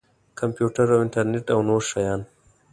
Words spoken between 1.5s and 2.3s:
او نور شیان.